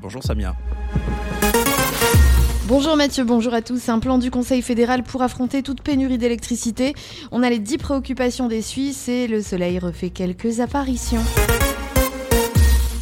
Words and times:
Bonjour 0.00 0.22
Samia. 0.22 0.54
Bonjour 2.66 2.96
Mathieu, 2.96 3.24
bonjour 3.24 3.52
à 3.52 3.62
tous. 3.62 3.88
Un 3.88 3.98
plan 3.98 4.18
du 4.18 4.30
Conseil 4.30 4.62
fédéral 4.62 5.02
pour 5.02 5.22
affronter 5.22 5.62
toute 5.62 5.82
pénurie 5.82 6.18
d'électricité. 6.18 6.94
On 7.32 7.42
a 7.42 7.50
les 7.50 7.58
10 7.58 7.78
préoccupations 7.78 8.48
des 8.48 8.62
Suisses 8.62 9.08
et 9.08 9.26
le 9.26 9.42
soleil 9.42 9.78
refait 9.78 10.10
quelques 10.10 10.60
apparitions. 10.60 11.22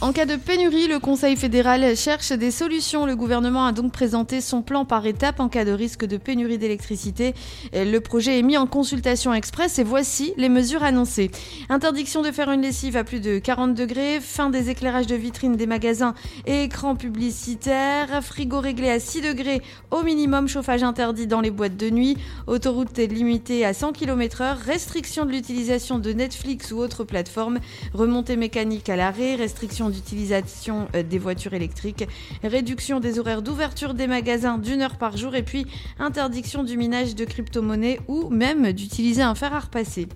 En 0.00 0.12
cas 0.12 0.26
de 0.26 0.36
pénurie, 0.36 0.86
le 0.86 0.98
Conseil 0.98 1.34
fédéral 1.34 1.96
cherche 1.96 2.30
des 2.32 2.50
solutions. 2.50 3.06
Le 3.06 3.16
gouvernement 3.16 3.64
a 3.64 3.72
donc 3.72 3.90
présenté 3.90 4.42
son 4.42 4.60
plan 4.60 4.84
par 4.84 5.06
étapes 5.06 5.40
en 5.40 5.48
cas 5.48 5.64
de 5.64 5.70
risque 5.70 6.04
de 6.04 6.18
pénurie 6.18 6.58
d'électricité. 6.58 7.32
Le 7.72 7.98
projet 8.00 8.38
est 8.38 8.42
mis 8.42 8.58
en 8.58 8.66
consultation 8.66 9.32
express 9.32 9.78
et 9.78 9.82
voici 9.82 10.34
les 10.36 10.50
mesures 10.50 10.82
annoncées. 10.82 11.30
Interdiction 11.70 12.20
de 12.20 12.32
faire 12.32 12.50
une 12.50 12.60
lessive 12.60 12.98
à 12.98 13.04
plus 13.04 13.20
de 13.20 13.38
40 13.38 13.74
degrés, 13.74 14.20
fin 14.20 14.50
des 14.50 14.68
éclairages 14.68 15.06
de 15.06 15.14
vitrines 15.14 15.56
des 15.56 15.66
magasins 15.66 16.14
et 16.44 16.64
écrans 16.64 16.96
publicitaires, 16.96 18.22
frigo 18.22 18.60
réglé 18.60 18.90
à 18.90 19.00
6 19.00 19.22
degrés 19.22 19.62
au 19.90 20.02
minimum, 20.02 20.48
chauffage 20.48 20.82
interdit 20.82 21.26
dans 21.26 21.40
les 21.40 21.50
boîtes 21.50 21.78
de 21.78 21.88
nuit, 21.88 22.18
autoroute 22.46 22.98
limitée 22.98 23.64
à 23.64 23.72
100 23.72 23.92
km/h, 23.92 24.56
restriction 24.66 25.24
de 25.24 25.30
l'utilisation 25.30 25.98
de 25.98 26.12
Netflix 26.12 26.72
ou 26.72 26.78
autres 26.78 27.04
plateformes, 27.04 27.58
remontée 27.94 28.36
mécanique 28.36 28.90
à 28.90 28.96
l'arrêt, 28.96 29.36
restriction 29.36 29.93
d'utilisation 29.94 30.88
euh, 30.94 31.02
des 31.02 31.18
voitures 31.18 31.54
électriques, 31.54 32.06
réduction 32.42 33.00
des 33.00 33.18
horaires 33.18 33.42
d'ouverture 33.42 33.94
des 33.94 34.06
magasins 34.06 34.58
d'une 34.58 34.82
heure 34.82 34.96
par 34.96 35.16
jour 35.16 35.34
et 35.34 35.42
puis 35.42 35.66
interdiction 35.98 36.64
du 36.64 36.76
minage 36.76 37.14
de 37.14 37.24
crypto-monnaies 37.24 38.00
ou 38.08 38.28
même 38.28 38.72
d'utiliser 38.72 39.22
un 39.22 39.34
fer 39.34 39.54
à 39.54 39.60
repasser. 39.60 40.08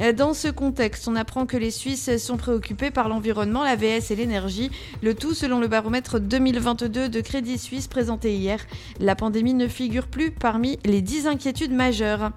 Euh, 0.00 0.12
dans 0.12 0.34
ce 0.34 0.48
contexte, 0.48 1.08
on 1.08 1.16
apprend 1.16 1.46
que 1.46 1.56
les 1.56 1.70
Suisses 1.70 2.16
sont 2.18 2.36
préoccupés 2.36 2.90
par 2.90 3.08
l'environnement, 3.08 3.64
la 3.64 3.76
VS 3.76 4.10
et 4.10 4.16
l'énergie, 4.16 4.70
le 5.02 5.14
tout 5.14 5.34
selon 5.34 5.60
le 5.60 5.68
baromètre 5.68 6.20
2022 6.20 7.08
de 7.08 7.20
Crédit 7.20 7.58
Suisse 7.58 7.88
présenté 7.88 8.34
hier. 8.34 8.60
La 9.00 9.16
pandémie 9.16 9.54
ne 9.54 9.68
figure 9.68 10.06
plus 10.06 10.30
parmi 10.30 10.78
les 10.84 11.02
10 11.02 11.26
inquiétudes 11.26 11.72
majeures. 11.72 12.30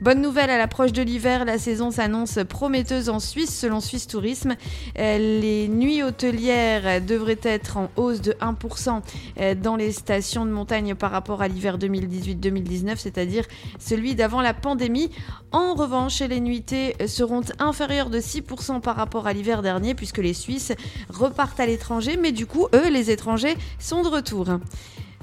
Bonne 0.00 0.20
nouvelle 0.20 0.50
à 0.50 0.58
l'approche 0.58 0.92
de 0.92 1.02
l'hiver, 1.02 1.44
la 1.44 1.58
saison 1.58 1.90
s'annonce 1.90 2.38
prometteuse 2.48 3.08
en 3.08 3.20
Suisse 3.20 3.56
selon 3.56 3.80
Suisse 3.80 4.06
Tourisme. 4.06 4.56
Euh, 4.98 5.40
les 5.40 5.68
nuits 5.68 6.02
hôtelières 6.02 6.33
devrait 6.34 7.38
être 7.42 7.76
en 7.76 7.90
hausse 7.96 8.20
de 8.20 8.32
1% 8.32 9.02
euh, 9.40 9.54
dans 9.54 9.76
les 9.76 9.92
stations 9.92 10.44
de 10.44 10.50
montagne 10.50 10.94
par 10.94 11.10
rapport 11.10 11.42
à 11.42 11.48
l'hiver 11.48 11.78
2018-2019, 11.78 12.96
c'est-à-dire 12.96 13.44
celui 13.78 14.14
d'avant 14.14 14.40
la 14.40 14.54
pandémie. 14.54 15.10
En 15.52 15.74
revanche, 15.74 16.20
les 16.20 16.40
nuitées 16.40 16.96
seront 17.06 17.42
inférieures 17.58 18.10
de 18.10 18.18
6% 18.18 18.80
par 18.80 18.96
rapport 18.96 19.26
à 19.26 19.32
l'hiver 19.32 19.62
dernier 19.62 19.94
puisque 19.94 20.18
les 20.18 20.34
Suisses 20.34 20.72
repartent 21.08 21.60
à 21.60 21.66
l'étranger, 21.66 22.16
mais 22.20 22.32
du 22.32 22.46
coup, 22.46 22.66
eux, 22.74 22.90
les 22.90 23.10
étrangers, 23.10 23.56
sont 23.78 24.02
de 24.02 24.08
retour. 24.08 24.46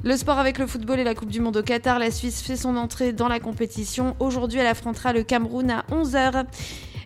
Le 0.04 0.18
sport 0.18 0.40
avec 0.40 0.58
le 0.58 0.66
football 0.66 1.00
et 1.00 1.04
la 1.04 1.14
Coupe 1.14 1.30
du 1.30 1.40
Monde 1.40 1.58
au 1.58 1.62
Qatar, 1.62 2.00
la 2.00 2.10
Suisse 2.10 2.42
fait 2.42 2.56
son 2.56 2.76
entrée 2.76 3.14
dans 3.14 3.28
la 3.28 3.40
compétition. 3.40 4.16
Aujourd'hui, 4.20 4.60
elle 4.60 4.66
affrontera 4.66 5.14
le 5.14 5.22
Cameroun 5.22 5.70
à 5.70 5.86
11h. 5.92 6.46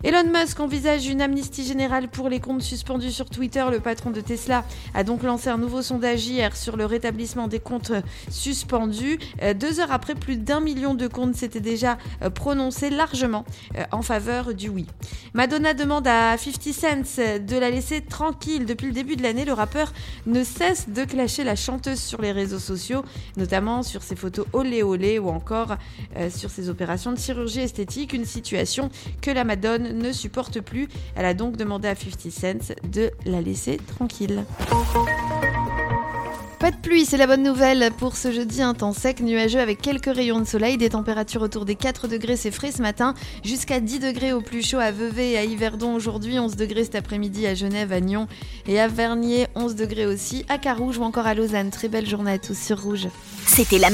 Elon 0.04 0.30
Musk 0.32 0.60
envisage 0.60 1.08
une 1.08 1.22
amnistie 1.22 1.64
générale 1.64 2.10
pour 2.10 2.28
les 2.30 2.40
comptes 2.40 2.62
suspendus 2.62 3.12
sur 3.12 3.30
Twitter. 3.30 3.64
Le 3.72 3.80
patron 3.80 4.12
de 4.12 4.22
Tesla 4.22 4.66
a 4.94 5.04
donc 5.04 5.24
lancé 5.24 5.50
un 5.50 5.58
nouveau 5.58 5.82
sondage 5.82 6.28
hier 6.28 6.56
sur 6.56 6.76
le 6.76 6.86
rétablissement 6.86 7.48
des 7.48 7.60
comptes 7.60 7.94
suspendus. 8.30 9.18
Euh, 9.42 9.54
deux 9.54 9.80
heures 9.80 9.92
après, 9.92 10.14
plus 10.14 10.38
d'un 10.38 10.60
million 10.60 10.96
de 10.96 11.08
comptes 11.08 11.36
s'étaient 11.36 11.62
déjà 11.62 11.98
euh, 12.22 12.30
prononcés 12.30 12.90
largement 12.90 13.46
euh, 13.78 13.84
en 13.92 14.02
faveur 14.02 14.54
du 14.54 14.70
oui. 14.70 14.86
Madonna 15.34 15.74
demande 15.74 16.08
à 16.08 16.38
50 16.38 17.06
Cent 17.06 17.46
de 17.46 17.58
la 17.58 17.70
laisser 17.70 18.02
tranquille. 18.02 18.66
Depuis 18.66 18.88
le 18.88 18.94
début 18.94 19.16
de 19.16 19.24
l'année, 19.24 19.46
le 19.46 19.54
rappeur 19.54 19.94
ne 20.26 20.44
cesse 20.44 20.90
de 20.90 21.06
clasher 21.06 21.44
la 21.44 21.56
chanteuse 21.56 22.00
sur 22.00 22.22
les 22.22 22.32
réseaux 22.32 22.60
sociaux, 22.60 23.04
notamment 23.38 23.82
sur 23.82 24.04
ses 24.04 24.16
photos 24.16 24.46
olé 24.54 24.84
olé 24.84 25.20
ou 25.20 25.30
encore 25.30 25.78
sur 26.30 26.50
ses 26.50 26.70
opérations 26.70 27.12
de 27.12 27.18
chirurgie 27.18 27.62
esthétique, 27.62 28.14
une 28.14 28.26
situation 28.26 28.90
que 29.22 29.32
la 29.32 29.44
Ne 29.94 30.12
supporte 30.12 30.62
plus. 30.62 30.88
Elle 31.16 31.26
a 31.26 31.34
donc 31.34 31.58
demandé 31.58 31.88
à 31.88 31.96
50 31.96 32.32
Cent 32.32 32.76
de 32.92 33.12
la 33.26 33.42
laisser 33.42 33.78
tranquille. 33.78 34.44
Pas 36.60 36.72
de 36.72 36.78
pluie, 36.78 37.06
c'est 37.06 37.18
la 37.18 37.28
bonne 37.28 37.44
nouvelle 37.44 37.92
pour 37.96 38.16
ce 38.16 38.32
jeudi, 38.32 38.64
un 38.64 38.74
temps 38.74 38.94
sec, 38.94 39.20
nuageux 39.20 39.60
avec 39.60 39.82
quelques 39.82 40.06
rayons 40.06 40.40
de 40.40 40.46
soleil, 40.46 40.78
des 40.78 40.90
températures 40.90 41.44
autour 41.44 41.64
des 41.64 41.76
4 41.76 42.08
degrés, 42.08 42.38
c'est 42.38 42.50
frais 42.50 42.72
ce 42.72 42.82
matin, 42.82 43.14
jusqu'à 43.44 43.80
10 43.80 44.00
degrés 44.00 44.34
au 44.34 44.42
plus 44.42 44.66
chaud 44.66 44.80
à 44.80 44.90
Vevey 44.90 45.34
et 45.34 45.38
à 45.38 45.44
Yverdon 45.44 45.94
aujourd'hui, 45.94 46.40
11 46.40 46.56
degrés 46.56 46.86
cet 46.86 46.96
après-midi 46.96 47.46
à 47.46 47.54
Genève, 47.54 47.92
à 47.92 48.00
Nyon 48.00 48.28
et 48.68 48.80
à 48.80 48.88
Vernier, 48.88 49.46
11 49.54 49.76
degrés 49.76 50.08
aussi, 50.08 50.44
à 50.50 50.58
Carouge 50.58 50.98
ou 50.98 51.04
encore 51.04 51.28
à 51.28 51.36
Lausanne. 51.36 51.70
Très 51.70 51.88
belle 51.88 52.08
journée 52.08 52.32
à 52.32 52.40
tous 52.40 52.58
sur 52.58 52.82
Rouge. 52.82 53.10
C'était 53.46 53.78
la 53.78 53.92